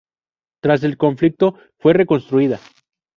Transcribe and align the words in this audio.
Tras 0.63 0.81
el 0.83 0.97
conflicto, 0.97 1.59
fue 1.77 1.93
reconstruida. 1.93 2.59